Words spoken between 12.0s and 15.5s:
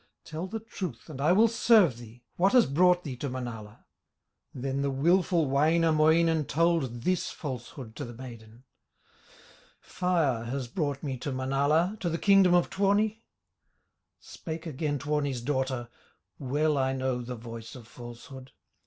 the kingdom of Tuoni." Spake again Tuoni's